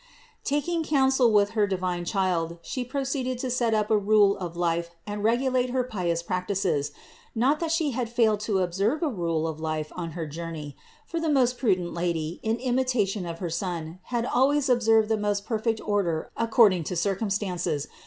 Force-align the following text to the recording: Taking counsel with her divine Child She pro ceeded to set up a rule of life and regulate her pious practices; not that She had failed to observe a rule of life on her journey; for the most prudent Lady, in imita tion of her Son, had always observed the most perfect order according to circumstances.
Taking 0.43 0.83
counsel 0.83 1.31
with 1.31 1.51
her 1.51 1.67
divine 1.67 2.05
Child 2.05 2.57
She 2.63 2.83
pro 2.83 3.01
ceeded 3.03 3.37
to 3.41 3.51
set 3.51 3.75
up 3.75 3.91
a 3.91 3.97
rule 3.99 4.35
of 4.35 4.57
life 4.57 4.89
and 5.05 5.23
regulate 5.23 5.69
her 5.69 5.83
pious 5.83 6.23
practices; 6.23 6.91
not 7.35 7.59
that 7.59 7.69
She 7.71 7.91
had 7.91 8.09
failed 8.09 8.39
to 8.39 8.61
observe 8.63 9.03
a 9.03 9.09
rule 9.11 9.47
of 9.47 9.59
life 9.59 9.91
on 9.95 10.13
her 10.13 10.25
journey; 10.25 10.75
for 11.05 11.19
the 11.19 11.29
most 11.29 11.59
prudent 11.59 11.93
Lady, 11.93 12.39
in 12.41 12.57
imita 12.57 13.07
tion 13.09 13.27
of 13.27 13.37
her 13.37 13.49
Son, 13.51 13.99
had 14.05 14.25
always 14.25 14.69
observed 14.69 15.07
the 15.07 15.17
most 15.17 15.45
perfect 15.45 15.79
order 15.85 16.31
according 16.35 16.83
to 16.85 16.95
circumstances. 16.95 17.87